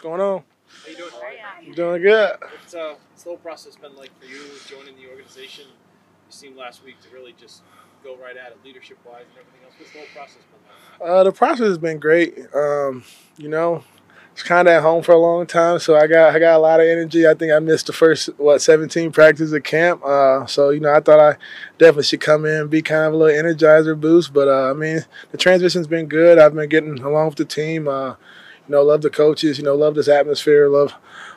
What's 0.00 0.08
going 0.08 0.20
on? 0.22 0.42
How 0.82 0.88
you 0.88 0.96
doing? 0.96 1.10
I'm 1.66 1.72
doing 1.72 2.00
good. 2.00 2.30
What's 2.40 2.74
uh, 2.74 2.94
what's 3.10 3.22
the 3.22 3.28
whole 3.28 3.36
process 3.36 3.76
been 3.76 3.94
like 3.96 4.08
for 4.18 4.24
you 4.24 4.40
joining 4.66 4.96
the 4.96 5.10
organization? 5.10 5.66
You 5.66 6.30
seemed 6.30 6.56
last 6.56 6.82
week 6.82 6.98
to 7.02 7.14
really 7.14 7.34
just 7.38 7.60
go 8.02 8.16
right 8.16 8.34
at 8.34 8.52
it, 8.52 8.58
leadership 8.64 8.96
wise 9.04 9.24
and 9.28 9.38
everything 9.38 9.60
else. 9.62 9.74
What's 9.78 9.92
the 9.92 9.98
whole 9.98 10.08
process 10.14 10.38
been 10.98 11.06
like? 11.06 11.18
Uh, 11.18 11.24
the 11.24 11.32
process 11.32 11.66
has 11.66 11.76
been 11.76 11.98
great. 11.98 12.38
Um, 12.54 13.04
you 13.36 13.50
know, 13.50 13.84
it's 14.32 14.42
kind 14.42 14.68
of 14.68 14.72
at 14.72 14.80
home 14.80 15.02
for 15.02 15.12
a 15.12 15.18
long 15.18 15.46
time, 15.46 15.78
so 15.80 15.96
I 15.96 16.06
got 16.06 16.34
I 16.34 16.38
got 16.38 16.56
a 16.56 16.60
lot 16.60 16.80
of 16.80 16.86
energy. 16.86 17.28
I 17.28 17.34
think 17.34 17.52
I 17.52 17.58
missed 17.58 17.86
the 17.86 17.92
first 17.92 18.28
what 18.38 18.62
17 18.62 19.12
practices 19.12 19.52
at 19.52 19.64
camp. 19.64 20.02
Uh, 20.02 20.46
so 20.46 20.70
you 20.70 20.80
know, 20.80 20.94
I 20.94 21.00
thought 21.00 21.20
I 21.20 21.36
definitely 21.76 22.04
should 22.04 22.22
come 22.22 22.46
in 22.46 22.54
and 22.62 22.70
be 22.70 22.80
kind 22.80 23.04
of 23.04 23.12
a 23.12 23.16
little 23.18 23.38
energizer 23.38 24.00
boost. 24.00 24.32
But 24.32 24.48
uh, 24.48 24.70
I 24.70 24.72
mean, 24.72 25.04
the 25.30 25.36
transition's 25.36 25.88
been 25.88 26.06
good. 26.06 26.38
I've 26.38 26.54
been 26.54 26.70
getting 26.70 27.00
along 27.00 27.26
with 27.26 27.36
the 27.36 27.44
team. 27.44 27.86
Uh, 27.86 28.14
you 28.70 28.76
know, 28.76 28.84
love 28.84 29.02
the 29.02 29.10
coaches. 29.10 29.58
You 29.58 29.64
know, 29.64 29.74
love 29.74 29.96
this 29.96 30.06
atmosphere. 30.06 30.68
Love 30.68 30.94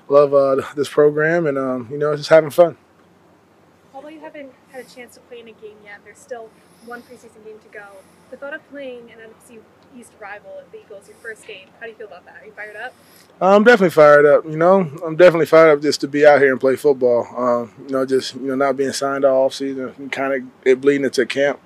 love 0.08 0.36
uh, 0.36 0.62
this 0.76 0.88
program, 0.88 1.48
and 1.48 1.58
um, 1.58 1.88
you 1.90 1.98
know, 1.98 2.16
just 2.16 2.30
having 2.30 2.52
fun. 2.52 2.78
Although 3.92 4.10
you 4.10 4.20
haven't 4.20 4.52
had 4.72 4.86
a 4.86 4.88
chance 4.88 5.16
to 5.16 5.20
play 5.22 5.40
in 5.40 5.48
a 5.48 5.54
game 5.54 5.78
yet, 5.84 6.02
there's 6.06 6.20
still 6.20 6.52
one 6.86 7.02
preseason 7.02 7.44
game 7.44 7.58
to 7.64 7.70
go. 7.72 7.88
The 8.30 8.38
thought 8.38 8.54
of 8.54 8.70
playing 8.70 9.10
an 9.12 9.18
NFC 9.18 9.62
East 9.98 10.12
rival 10.20 10.60
at 10.60 10.72
the 10.72 10.82
Eagles, 10.82 11.08
your 11.08 11.18
first 11.24 11.48
game, 11.48 11.70
how 11.80 11.88
do 11.88 11.92
you 11.92 11.98
feel 11.98 12.06
about 12.06 12.24
that? 12.26 12.44
Are 12.44 12.46
you 12.46 12.52
fired 12.52 12.76
up? 12.76 12.94
I'm 13.42 13.64
definitely 13.64 13.90
fired 13.90 14.28
up. 14.28 14.46
You 14.46 14.58
know, 14.58 14.82
I'm 15.04 15.16
definitely 15.16 15.48
fired 15.48 15.76
up 15.76 15.82
just 15.82 16.02
to 16.02 16.08
be 16.08 16.28
out 16.28 16.40
here 16.40 16.52
and 16.52 16.62
play 16.62 16.76
football. 16.76 17.28
Um, 17.36 17.74
you 17.88 17.94
know, 17.94 18.06
just 18.06 18.36
you 18.36 18.42
know, 18.42 18.56
not 18.56 18.78
being 18.78 18.94
signed 18.94 19.26
off 19.26 19.56
season 19.56 19.96
and 19.98 20.12
kind 20.12 20.34
of 20.36 20.68
it 20.68 20.80
bleeding 20.82 21.06
into 21.06 21.26
camp. 21.26 21.60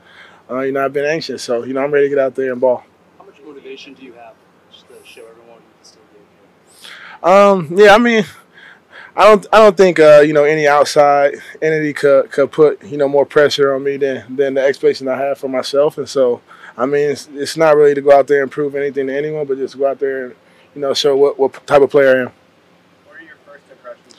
Uh, 0.49 0.61
you 0.61 0.71
know, 0.71 0.85
I've 0.85 0.93
been 0.93 1.03
anxious, 1.03 1.43
so 1.43 1.65
you 1.65 1.73
know, 1.73 1.83
I'm 1.83 1.91
ready 1.91 2.05
to 2.05 2.15
get 2.15 2.23
out 2.23 2.35
there 2.35 2.53
and 2.53 2.61
ball. 2.61 2.85
How 3.17 3.25
much 3.25 3.41
motivation 3.45 3.93
do 3.93 4.05
you 4.05 4.13
have 4.13 4.33
just 4.71 4.87
to 4.87 4.95
show 5.05 5.21
everyone 5.21 5.57
you 5.57 5.73
can 5.75 5.83
still 5.83 6.01
get 6.13 6.21
here? 6.21 6.91
Um, 7.23 7.69
yeah, 7.75 7.93
I 7.95 7.97
mean, 7.97 8.25
I 9.15 9.25
don't, 9.25 9.45
I 9.51 9.57
don't 9.59 9.75
think 9.77 9.99
uh, 9.99 10.21
you 10.25 10.33
know 10.33 10.43
any 10.43 10.67
outside 10.67 11.35
entity 11.61 11.93
could 11.93 12.31
could 12.31 12.51
put 12.51 12.83
you 12.83 12.97
know 12.97 13.07
more 13.07 13.25
pressure 13.25 13.73
on 13.73 13.83
me 13.83 13.97
than 13.97 14.35
than 14.35 14.53
the 14.55 14.61
expectation 14.61 15.07
I 15.07 15.17
have 15.17 15.39
for 15.39 15.47
myself, 15.49 15.97
and 15.97 16.07
so 16.07 16.41
I 16.77 16.85
mean, 16.85 17.09
it's, 17.11 17.27
it's 17.33 17.57
not 17.57 17.75
really 17.75 17.95
to 17.95 18.01
go 18.01 18.11
out 18.17 18.27
there 18.27 18.43
and 18.43 18.51
prove 18.51 18.75
anything 18.75 19.07
to 19.07 19.17
anyone, 19.17 19.47
but 19.47 19.57
just 19.57 19.77
go 19.77 19.87
out 19.89 19.99
there 19.99 20.25
and 20.27 20.35
you 20.75 20.81
know 20.81 20.93
show 20.93 21.15
what 21.17 21.39
what 21.39 21.53
type 21.67 21.81
of 21.81 21.89
player 21.89 22.09
I 22.09 22.21
am. 22.21 22.31
What 23.07 23.17
are 23.19 23.23
your 23.23 23.35
first 23.45 23.63
impressions 23.71 24.15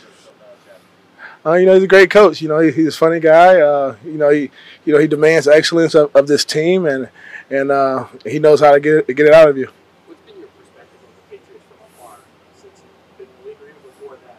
of 1.44 1.50
Uh, 1.50 1.55
you 1.55 1.67
know, 1.67 1.75
he's 1.75 1.84
a 1.84 1.89
great 1.89 2.11
coach. 2.11 2.42
You 2.42 2.48
know, 2.48 2.59
he, 2.61 2.70
he's 2.72 2.94
a 2.94 2.98
funny 2.98 3.20
guy. 3.20 3.61
Uh, 3.61 3.97
you 4.05 4.12
know, 4.19 4.31
he 4.31 4.50
you 4.84 4.92
know 4.92 4.98
he 4.98 5.06
demands 5.06 5.47
excellence 5.48 5.94
of, 5.94 6.15
of 6.15 6.27
this 6.27 6.44
team, 6.44 6.87
and 6.87 7.09
and 7.50 7.70
uh, 7.70 8.06
he 8.25 8.39
knows 8.39 8.61
how 8.61 8.72
to 8.72 8.81
get 8.81 9.09
it, 9.09 9.15
get 9.15 9.27
it 9.27 9.33
out 9.34 9.48
of 9.48 9.56
you. 9.56 9.69
What's 10.06 10.20
been 10.22 10.39
your 10.39 10.48
perspective 10.48 10.98
of 11.03 11.31
the 11.31 11.37
Patriots 11.37 11.65
from 11.69 11.78
afar 11.87 12.17
since 12.56 12.83
you've 12.83 13.17
been 13.19 13.27
in 13.27 13.42
the 13.42 13.48
league 13.48 13.62
or 13.62 13.69
even 13.70 13.83
before 13.83 14.17
that? 14.17 14.39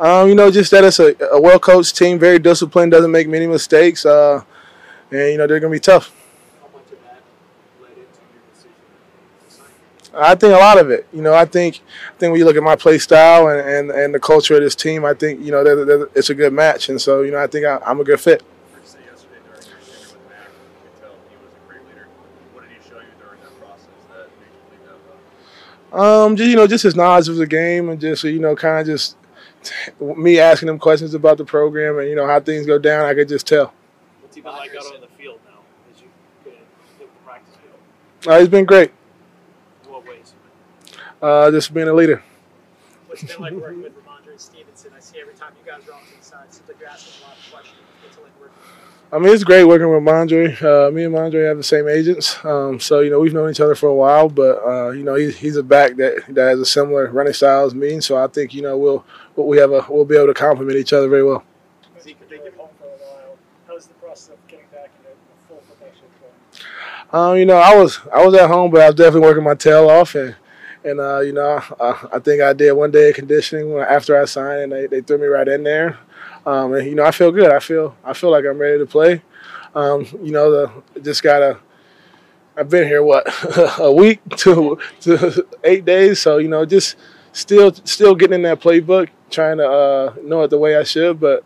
Um, 0.00 0.28
you 0.28 0.34
know, 0.34 0.50
just 0.50 0.70
that 0.72 0.84
it's 0.84 0.98
a, 0.98 1.14
a 1.30 1.40
well 1.40 1.58
coached 1.58 1.96
team, 1.96 2.18
very 2.18 2.38
disciplined, 2.38 2.92
doesn't 2.92 3.10
make 3.10 3.28
many 3.28 3.46
mistakes, 3.46 4.04
uh, 4.04 4.42
and 5.10 5.32
you 5.32 5.38
know 5.38 5.46
they're 5.46 5.60
gonna 5.60 5.70
be 5.70 5.80
tough. 5.80 6.12
To? 6.12 6.98
I 10.16 10.34
think 10.34 10.54
a 10.54 10.58
lot 10.58 10.78
of 10.78 10.90
it. 10.90 11.06
You 11.12 11.22
know, 11.22 11.34
I 11.34 11.44
think 11.44 11.80
I 12.08 12.18
think 12.18 12.32
when 12.32 12.38
you 12.40 12.44
look 12.44 12.56
at 12.56 12.62
my 12.62 12.76
play 12.76 12.98
style 12.98 13.48
and, 13.48 13.60
and, 13.68 13.90
and 13.90 14.14
the 14.14 14.20
culture 14.20 14.54
of 14.54 14.62
this 14.62 14.74
team, 14.74 15.04
I 15.04 15.14
think 15.14 15.40
you 15.40 15.52
know 15.52 15.62
they're, 15.62 15.84
they're, 15.84 16.08
it's 16.14 16.30
a 16.30 16.34
good 16.34 16.52
match, 16.52 16.88
and 16.88 17.00
so 17.00 17.22
you 17.22 17.30
know 17.30 17.38
I 17.38 17.46
think 17.46 17.64
I, 17.64 17.78
I'm 17.86 18.00
a 18.00 18.04
good 18.04 18.20
fit. 18.20 18.42
Um, 25.92 26.34
just 26.34 26.50
you 26.50 26.56
know, 26.56 26.66
just 26.66 26.82
his 26.82 26.96
knowledge 26.96 27.28
of 27.28 27.36
the 27.36 27.46
game, 27.46 27.88
and 27.88 28.00
just 28.00 28.24
you 28.24 28.40
know, 28.40 28.56
kind 28.56 28.80
of 28.80 28.86
just 28.86 29.16
me 30.00 30.38
asking 30.38 30.66
them 30.66 30.78
questions 30.78 31.14
about 31.14 31.38
the 31.38 31.44
program 31.44 31.98
and 31.98 32.08
you 32.08 32.16
know 32.16 32.26
how 32.26 32.40
things 32.40 32.66
go 32.66 32.78
down. 32.78 33.06
I 33.06 33.14
could 33.14 33.28
just 33.28 33.46
tell. 33.46 33.72
What's 34.20 34.36
he 34.36 34.42
been 34.42 34.52
like 34.52 34.70
out 34.74 34.94
on 34.94 35.00
the 35.00 35.06
field 35.08 35.40
now? 35.44 35.60
As 35.92 36.00
you 36.00 36.08
the 36.98 37.06
practice 37.24 37.54
field? 37.56 38.34
Uh, 38.34 38.40
he's 38.40 38.48
been 38.48 38.64
great. 38.64 38.92
In 39.84 39.90
what 39.90 40.06
ways? 40.06 40.34
Uh, 41.20 41.50
just 41.50 41.72
being 41.72 41.88
a 41.88 41.94
leader. 41.94 42.22
What's 43.06 43.22
it 43.22 43.28
been 43.28 43.40
like 43.40 43.52
working 43.52 43.82
with 43.82 43.94
Rhamondre 44.34 44.40
Stevenson? 44.40 44.92
I 44.96 45.00
see 45.00 45.20
every 45.20 45.34
time 45.34 45.52
you 45.58 45.70
guys 45.70 45.86
are 45.88 45.94
off 45.94 46.08
to 46.10 46.18
the 46.18 46.24
side, 46.24 46.44
it 46.48 46.54
seems 46.54 46.68
like 46.68 46.80
you're 46.80 46.88
asking 46.88 47.22
a 47.22 47.26
lot 47.26 47.36
of 47.36 47.52
questions. 47.52 47.78
What's 48.02 48.16
it 48.16 48.22
like 48.22 48.40
working? 48.40 48.56
I 49.12 49.18
mean, 49.18 49.32
it's 49.32 49.44
great 49.44 49.64
working 49.64 49.88
with 49.88 50.02
Mondre. 50.02 50.60
Uh, 50.60 50.90
me 50.90 51.04
and 51.04 51.14
Mondre 51.14 51.46
have 51.46 51.56
the 51.56 51.62
same 51.62 51.88
agents, 51.88 52.42
um, 52.44 52.80
so 52.80 53.00
you 53.00 53.10
know 53.10 53.20
we've 53.20 53.34
known 53.34 53.50
each 53.50 53.60
other 53.60 53.74
for 53.74 53.88
a 53.88 53.94
while. 53.94 54.28
But 54.28 54.64
uh, 54.64 54.90
you 54.90 55.04
know 55.04 55.14
he's, 55.14 55.36
he's 55.36 55.56
a 55.56 55.62
back 55.62 55.96
that, 55.96 56.24
that 56.28 56.48
has 56.48 56.60
a 56.60 56.66
similar 56.66 57.10
running 57.10 57.32
style 57.32 57.66
as 57.66 57.74
me, 57.74 58.00
so 58.00 58.16
I 58.16 58.26
think 58.26 58.54
you 58.54 58.62
know 58.62 58.76
we'll 58.76 59.04
we 59.36 59.58
have 59.58 59.70
a 59.70 59.86
we'll 59.88 60.04
be 60.04 60.16
able 60.16 60.28
to 60.28 60.34
complement 60.34 60.78
each 60.78 60.92
other 60.92 61.08
very 61.08 61.22
well. 61.22 61.44
Zeke, 62.02 62.16
you've 62.28 62.54
home 62.54 62.68
for 62.78 62.86
a 62.86 62.88
while. 62.88 63.36
How 63.68 63.78
the 63.78 63.94
process 63.94 64.30
of 64.30 64.46
getting 64.48 64.66
back 64.72 64.90
into 64.98 65.10
full 65.48 65.62
football? 65.68 67.30
Um, 67.30 67.36
you 67.36 67.46
know, 67.46 67.58
I 67.58 67.76
was 67.76 68.00
I 68.12 68.24
was 68.24 68.34
at 68.34 68.50
home, 68.50 68.70
but 68.70 68.80
I 68.80 68.86
was 68.86 68.96
definitely 68.96 69.28
working 69.28 69.44
my 69.44 69.54
tail 69.54 69.88
off, 69.88 70.16
and 70.16 70.34
and 70.84 71.00
uh, 71.00 71.20
you 71.20 71.32
know, 71.32 71.62
I, 71.80 72.08
I 72.12 72.18
think 72.18 72.42
I 72.42 72.52
did 72.52 72.72
one 72.72 72.90
day 72.90 73.10
of 73.10 73.14
conditioning 73.16 73.72
after 73.78 74.20
I 74.20 74.24
signed, 74.26 74.62
and 74.62 74.72
they, 74.72 74.86
they 74.86 75.00
threw 75.00 75.18
me 75.18 75.26
right 75.26 75.48
in 75.48 75.64
there. 75.64 75.98
Um, 76.46 76.74
and 76.74 76.86
you 76.86 76.94
know, 76.94 77.04
I 77.04 77.10
feel 77.10 77.32
good. 77.32 77.50
I 77.50 77.58
feel 77.58 77.96
I 78.04 78.12
feel 78.12 78.30
like 78.30 78.44
I'm 78.44 78.58
ready 78.58 78.78
to 78.78 78.86
play. 78.86 79.22
Um, 79.74 80.06
you 80.22 80.32
know, 80.32 80.50
the 80.50 81.00
just 81.00 81.22
gotta. 81.22 81.58
I've 82.56 82.68
been 82.68 82.86
here 82.86 83.02
what 83.02 83.26
a 83.80 83.92
week 83.92 84.20
to 84.38 84.78
to 85.00 85.46
eight 85.64 85.84
days, 85.84 86.20
so 86.20 86.38
you 86.38 86.48
know, 86.48 86.64
just 86.64 86.96
still 87.32 87.72
still 87.84 88.14
getting 88.14 88.34
in 88.34 88.42
that 88.42 88.60
playbook, 88.60 89.08
trying 89.30 89.58
to 89.58 89.68
uh, 89.68 90.14
know 90.22 90.42
it 90.42 90.48
the 90.48 90.58
way 90.58 90.76
I 90.76 90.84
should, 90.84 91.18
but 91.18 91.44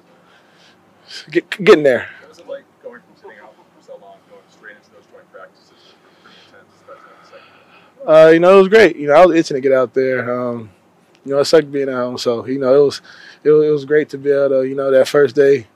get, 1.30 1.48
getting 1.64 1.84
there. 1.84 2.08
What 2.20 2.28
was 2.28 2.38
it 2.38 2.48
like 2.48 2.64
going 2.82 3.00
from 3.00 3.16
sitting 3.16 3.38
out 3.42 3.54
for 3.54 3.84
so 3.84 3.92
long, 3.92 4.16
going 4.28 4.42
straight 4.50 4.76
into 4.76 4.90
those 4.90 5.06
joint 5.10 5.32
practices? 5.32 5.72
Pretty 6.22 6.36
intense, 6.46 6.68
especially 6.80 7.10
in 7.10 7.20
the 7.22 7.26
second 7.26 7.48
half. 7.72 7.97
Uh, 8.08 8.30
you 8.32 8.40
know, 8.40 8.54
it 8.54 8.58
was 8.60 8.68
great. 8.68 8.96
You 8.96 9.08
know, 9.08 9.12
I 9.12 9.26
was 9.26 9.36
itching 9.36 9.56
to 9.56 9.60
get 9.60 9.72
out 9.72 9.92
there. 9.92 10.32
Um, 10.32 10.70
you 11.26 11.32
know, 11.32 11.40
it 11.40 11.44
sucked 11.44 11.70
being 11.70 11.90
at 11.90 11.94
home. 11.94 12.16
So, 12.16 12.46
you 12.46 12.58
know, 12.58 12.74
it 12.74 12.84
was, 12.86 13.02
it 13.44 13.50
was 13.50 13.66
it 13.66 13.70
was 13.70 13.84
great 13.84 14.08
to 14.08 14.18
be 14.18 14.30
able 14.30 14.48
to, 14.48 14.62
you 14.66 14.74
know, 14.74 14.90
that 14.90 15.08
first 15.08 15.36
day, 15.36 15.66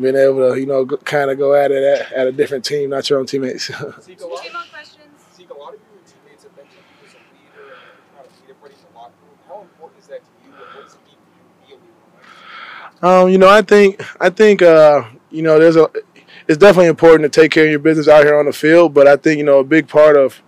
being 0.00 0.14
able 0.14 0.52
to, 0.52 0.60
you 0.60 0.66
know, 0.66 0.86
kind 0.86 1.32
of 1.32 1.38
go 1.38 1.52
at 1.52 1.72
it 1.72 1.82
at, 1.82 2.12
at 2.12 2.26
a 2.28 2.32
different 2.32 2.64
team, 2.64 2.90
not 2.90 3.10
your 3.10 3.18
own 3.18 3.26
teammates. 3.26 3.66
Zeke, 3.66 3.76
a 3.76 4.26
lot, 4.26 4.44
Two 4.44 4.52
more 4.52 4.62
questions. 4.72 5.08
Zeke, 5.36 5.50
a 5.50 5.54
lot 5.54 5.74
of 5.74 5.80
your 5.80 6.00
teammates 6.06 6.44
have 6.44 6.56
mentioned 6.56 6.84
you 7.02 7.08
as 7.08 7.14
a 7.14 7.18
leader 7.34 7.74
and 7.74 8.14
trying 8.14 8.24
to 8.24 8.30
lead 8.30 8.50
everybody 8.50 8.74
in 8.74 8.80
the 8.92 8.98
locker 8.98 9.12
room. 9.26 9.38
How 9.48 9.62
important 9.62 10.00
is 10.00 10.06
that 10.06 10.20
to 10.20 10.30
you, 10.46 10.52
what 10.52 10.84
does 10.84 10.94
it 10.94 11.00
mean 11.04 11.18
for 11.26 11.70
you 11.70 11.74
to 11.74 11.74
be 11.74 11.74
a 11.74 13.06
leader? 13.10 13.22
Um, 13.22 13.28
you 13.30 13.38
know, 13.38 13.48
I 13.48 13.62
think 13.62 14.00
I 14.20 14.30
think 14.30 14.62
uh, 14.62 15.02
you 15.30 15.42
know, 15.42 15.58
there's 15.58 15.74
a 15.74 15.90
it's 16.46 16.58
definitely 16.58 16.86
important 16.86 17.32
to 17.32 17.40
take 17.40 17.50
care 17.50 17.64
of 17.64 17.70
your 17.70 17.80
business 17.80 18.06
out 18.06 18.22
here 18.22 18.38
on 18.38 18.46
the 18.46 18.52
field, 18.52 18.94
but 18.94 19.08
I 19.08 19.16
think, 19.16 19.38
you 19.38 19.44
know, 19.44 19.58
a 19.58 19.64
big 19.64 19.88
part 19.88 20.16
of 20.16 20.40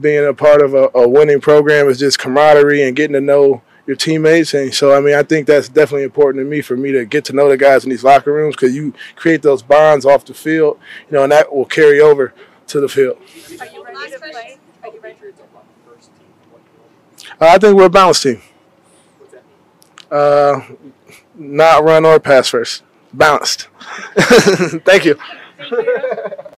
being 0.00 0.26
a 0.26 0.34
part 0.34 0.62
of 0.62 0.74
a, 0.74 0.90
a 0.94 1.08
winning 1.08 1.40
program 1.40 1.88
is 1.88 1.98
just 1.98 2.18
camaraderie 2.18 2.82
and 2.82 2.96
getting 2.96 3.14
to 3.14 3.20
know 3.20 3.62
your 3.86 3.96
teammates. 3.96 4.52
And 4.54 4.74
so, 4.74 4.94
I 4.94 5.00
mean, 5.00 5.14
I 5.14 5.22
think 5.22 5.46
that's 5.46 5.68
definitely 5.68 6.02
important 6.04 6.44
to 6.44 6.50
me 6.50 6.60
for 6.60 6.76
me 6.76 6.92
to 6.92 7.04
get 7.04 7.24
to 7.26 7.32
know 7.32 7.48
the 7.48 7.56
guys 7.56 7.84
in 7.84 7.90
these 7.90 8.04
locker 8.04 8.32
rooms 8.32 8.56
because 8.56 8.74
you 8.74 8.94
create 9.14 9.42
those 9.42 9.62
bonds 9.62 10.04
off 10.04 10.24
the 10.24 10.34
field, 10.34 10.78
you 11.08 11.16
know, 11.16 11.22
and 11.22 11.32
that 11.32 11.54
will 11.54 11.64
carry 11.64 12.00
over 12.00 12.34
to 12.68 12.80
the 12.80 12.88
field. 12.88 13.16
Are 13.60 13.66
you 13.66 13.84
ready 13.84 14.12
to 14.12 14.18
play? 14.18 14.58
Are 14.82 14.88
you 14.88 15.00
ready? 15.00 15.14
Patriots 15.14 15.40
are 15.40 15.62
first 15.86 16.10
team. 16.16 16.26
What 16.50 16.62
do 16.64 16.70
you 16.72 17.36
know? 17.40 17.46
Uh, 17.46 17.54
I 17.54 17.58
think 17.58 17.76
we're 17.76 17.86
a 17.86 17.90
balanced 17.90 18.22
team. 18.24 18.42
What's 19.18 19.32
that 19.32 19.44
mean? 20.68 20.76
Uh, 20.76 20.94
not 21.36 21.84
run 21.84 22.04
or 22.04 22.18
pass 22.18 22.48
first. 22.48 22.82
Balanced. 23.12 23.68
Thank 24.18 25.04
you. 25.04 25.14
Thank 25.58 25.72
you. 25.72 26.32